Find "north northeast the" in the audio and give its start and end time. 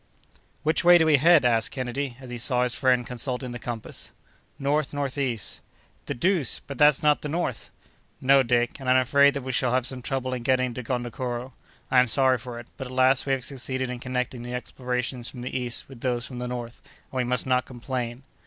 4.57-6.15